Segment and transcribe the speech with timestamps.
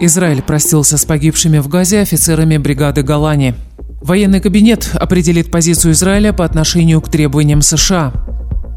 [0.00, 3.54] Израиль простился с погибшими в Газе офицерами бригады Галани.
[4.02, 8.12] Военный кабинет определит позицию Израиля по отношению к требованиям США.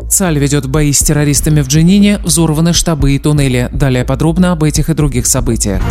[0.09, 3.69] ЦАЛь ведет бои с террористами в Дженине, взорваны штабы и туннели.
[3.73, 5.81] Далее подробно об этих и других событиях.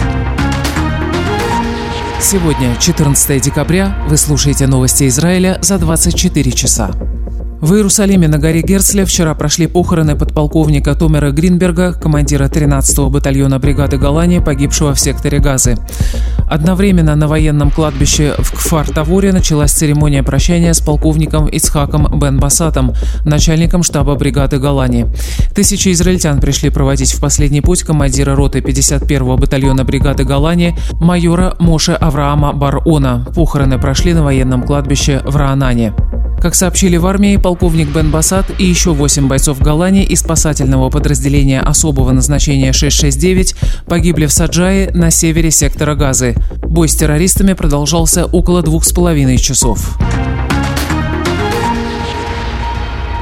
[2.20, 6.90] Сегодня, 14 декабря, вы слушаете новости Израиля за 24 часа.
[7.60, 13.96] В Иерусалиме на горе Герцля вчера прошли похороны подполковника Томера Гринберга, командира 13-го батальона бригады
[13.96, 15.78] Голландии, погибшего в секторе Газы.
[16.48, 22.92] Одновременно на военном кладбище в Кфар-Таворе началась церемония прощания с полковником Ицхаком Бен Басатом,
[23.24, 25.06] начальником штаба бригады Голландии.
[25.54, 31.94] Тысячи израильтян пришли проводить в последний путь командира роты 51-го батальона бригады Голландии майора Моше
[31.94, 33.26] Авраама Бар-Она.
[33.34, 35.94] Похороны прошли на военном кладбище в Раанане.
[36.40, 41.60] Как сообщили в армии, полковник Бен Басат и еще восемь бойцов Голландии из спасательного подразделения
[41.60, 43.54] особого назначения 669
[43.86, 46.34] погибли в Саджае на севере сектора Газы.
[46.62, 49.96] Бой с террористами продолжался около двух с половиной часов.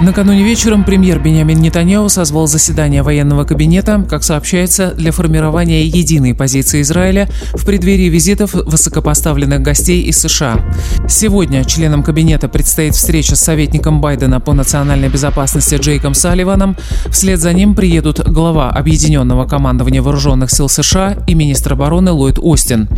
[0.01, 6.83] Накануне вечером премьер Бенjamin Нетаньяу созвал заседание военного кабинета, как сообщается, для формирования единой позиции
[6.83, 10.59] Израиля в преддверии визитов высокопоставленных гостей из США.
[11.09, 16.77] Сегодня членам кабинета предстоит встреча с советником Байдена по национальной безопасности Джейком Салливаном.
[17.11, 22.89] Вслед за ним приедут глава Объединенного командования вооруженных сил США и министр обороны Ллойд Остин.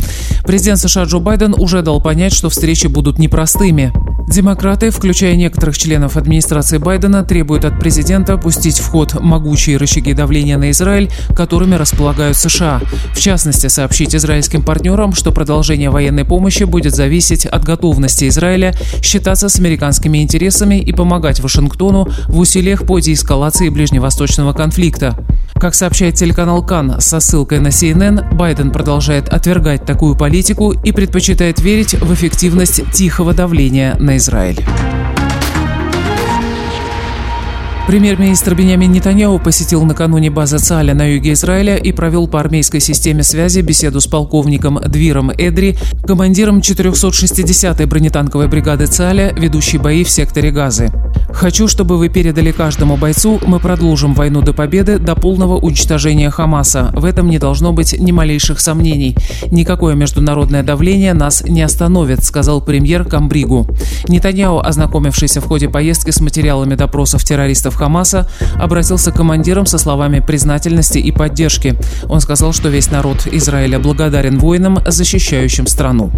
[0.43, 3.93] Президент США Джо Байден уже дал понять, что встречи будут непростыми.
[4.27, 10.57] Демократы, включая некоторых членов администрации Байдена, требуют от президента пустить в ход могучие рычаги давления
[10.57, 12.81] на Израиль, которыми располагают США.
[13.13, 19.47] В частности, сообщить израильским партнерам, что продолжение военной помощи будет зависеть от готовности Израиля считаться
[19.47, 25.15] с американскими интересами и помогать Вашингтону в усилиях по деэскалации ближневосточного конфликта.
[25.59, 31.59] Как сообщает телеканал Кан со ссылкой на CNN, Байден продолжает отвергать такую политику и предпочитает
[31.59, 34.63] верить в эффективность тихого давления на Израиль.
[37.87, 43.23] Премьер-министр Бенямин Нетаньяу посетил накануне базы ЦАЛЯ на юге Израиля и провел по армейской системе
[43.23, 50.51] связи беседу с полковником Двиром Эдри, командиром 460-й бронетанковой бригады ЦАЛЯ, ведущей бои в секторе
[50.51, 50.91] Газы.
[51.37, 56.91] «Хочу, чтобы вы передали каждому бойцу, мы продолжим войну до победы, до полного уничтожения Хамаса.
[56.95, 59.15] В этом не должно быть ни малейших сомнений.
[59.51, 63.67] Никакое международное давление нас не остановит», сказал премьер Камбригу.
[64.07, 70.21] Нетаньяу, ознакомившийся в ходе поездки с материалами допросов террористов Хамаса, обратился к командирам со словами
[70.21, 71.75] признательности и поддержки.
[72.09, 76.11] Он сказал, что весь народ Израиля благодарен воинам, защищающим страну.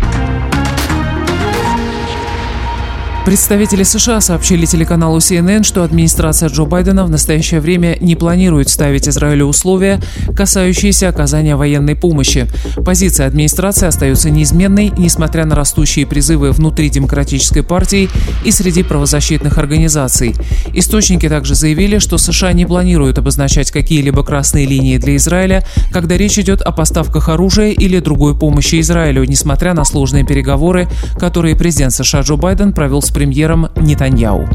[3.26, 9.08] Представители США сообщили телеканалу CNN, что администрация Джо Байдена в настоящее время не планирует ставить
[9.08, 10.00] Израилю условия,
[10.36, 12.48] касающиеся оказания военной помощи.
[12.84, 18.10] Позиция администрации остается неизменной, несмотря на растущие призывы внутри демократической партии
[18.44, 20.34] и среди правозащитных организаций.
[20.74, 26.40] Источники также заявили, что США не планируют обозначать какие-либо красные линии для Израиля, когда речь
[26.40, 30.88] идет о поставках оружия или другой помощи Израилю, несмотря на сложные переговоры,
[31.20, 34.48] которые президент США Джо Байден провел с премьером Нетаньяу.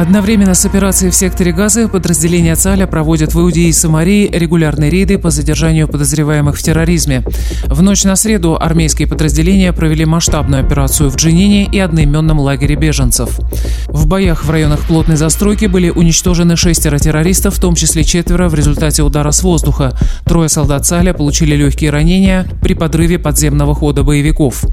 [0.00, 5.18] Одновременно с операцией в секторе Газы подразделения ЦАЛЯ проводят в Иудее и Самарии регулярные рейды
[5.18, 7.22] по задержанию подозреваемых в терроризме.
[7.66, 13.40] В ночь на среду армейские подразделения провели масштабную операцию в Джинине и одноименном лагере беженцев.
[13.88, 18.54] В боях в районах плотной застройки были уничтожены шестеро террористов, в том числе четверо в
[18.54, 19.92] результате удара с воздуха.
[20.24, 24.64] Трое солдат ЦАЛЯ получили легкие ранения при подрыве подземного хода боевиков.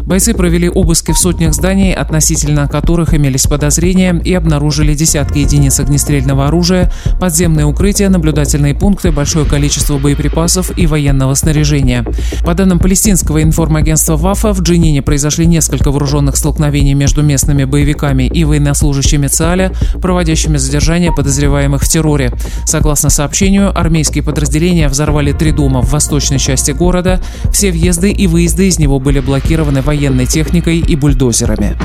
[0.00, 5.80] Бойцы провели обыски в сотнях зданий, относительно которых имелись подозрения, и обнаружили обнаружили десятки единиц
[5.80, 6.90] огнестрельного оружия,
[7.20, 12.06] подземные укрытия, наблюдательные пункты, большое количество боеприпасов и военного снаряжения.
[12.42, 18.44] По данным палестинского информагентства ВАФа, в Джинине произошли несколько вооруженных столкновений между местными боевиками и
[18.44, 22.32] военнослужащими ЦАЛЯ, проводящими задержание подозреваемых в терроре.
[22.64, 27.20] Согласно сообщению, армейские подразделения взорвали три дома в восточной части города.
[27.52, 31.76] Все въезды и выезды из него были блокированы военной техникой и бульдозерами.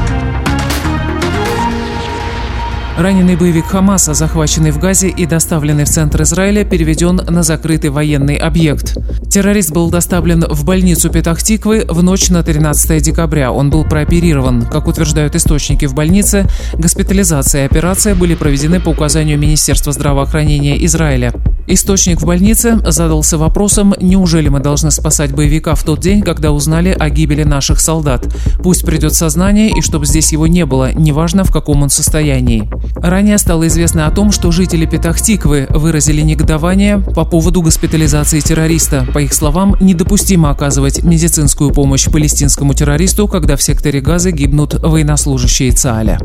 [2.98, 8.38] Раненый боевик Хамаса, захваченный в Газе и доставленный в центр Израиля, переведен на закрытый военный
[8.38, 8.98] объект.
[9.30, 13.52] Террорист был доставлен в больницу Петахтиквы в ночь на 13 декабря.
[13.52, 14.64] Он был прооперирован.
[14.64, 21.34] Как утверждают источники в больнице, госпитализация и операция были проведены по указанию Министерства здравоохранения Израиля.
[21.70, 26.96] Источник в больнице задался вопросом, неужели мы должны спасать боевика в тот день, когда узнали
[26.98, 28.26] о гибели наших солдат.
[28.64, 32.70] Пусть придет сознание, и чтобы здесь его не было, неважно в каком он состоянии.
[32.96, 39.06] Ранее стало известно о том, что жители Петахтиквы выразили негодование по поводу госпитализации террориста.
[39.14, 45.72] По их словам, недопустимо оказывать медицинскую помощь палестинскому террористу, когда в секторе Газы гибнут военнослужащие
[45.72, 46.20] ЦАля.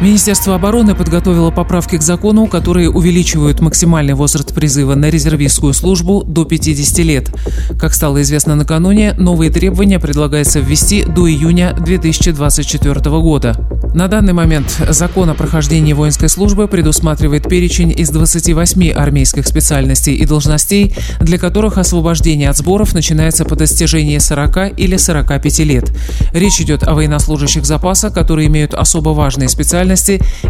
[0.00, 6.44] Министерство обороны подготовило поправки к закону, которые увеличивают максимальный возраст призыва на резервистскую службу до
[6.44, 7.30] 50 лет.
[7.80, 13.56] Как стало известно накануне, новые требования предлагается ввести до июня 2024 года.
[13.92, 20.24] На данный момент закон о прохождении воинской службы предусматривает перечень из 28 армейских специальностей и
[20.26, 25.90] должностей, для которых освобождение от сборов начинается по достижении 40 или 45 лет.
[26.32, 29.87] Речь идет о военнослужащих запаса, которые имеют особо важные специальности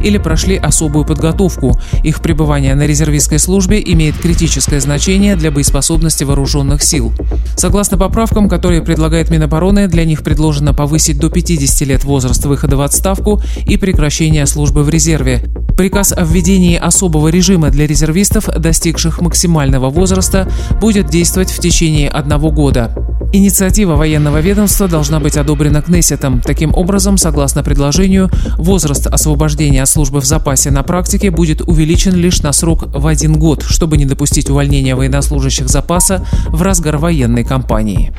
[0.02, 1.79] или прошли особую подготовку.
[2.02, 7.12] Их пребывание на резервистской службе имеет критическое значение для боеспособности вооруженных сил.
[7.56, 12.82] Согласно поправкам, которые предлагает Минобороны, для них предложено повысить до 50 лет возраст выхода в
[12.82, 15.43] отставку и прекращение службы в резерве.
[15.76, 20.50] Приказ о введении особого режима для резервистов, достигших максимального возраста,
[20.81, 22.93] будет действовать в течение одного года.
[23.30, 26.40] Инициатива военного ведомства должна быть одобрена Кнессетом.
[26.40, 32.40] Таким образом, согласно предложению, возраст освобождения от службы в запасе на практике будет увеличен лишь
[32.40, 38.14] на срок в один год, чтобы не допустить увольнения военнослужащих запаса в разгар военной кампании.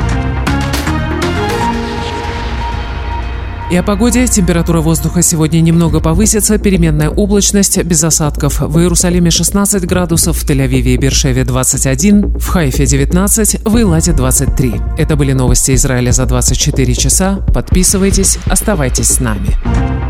[3.70, 4.26] И о погоде.
[4.26, 8.62] Температура воздуха сегодня немного повысится, переменная облачность, без осадков.
[8.62, 14.74] В Иерусалиме 16 градусов, в Тель-Авиве и Бершеве 21, в Хайфе 19, в Илате 23.
[14.98, 17.46] Это были новости Израиля за 24 часа.
[17.54, 20.09] Подписывайтесь, оставайтесь с нами.